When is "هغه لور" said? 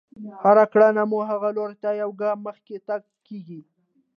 1.31-1.71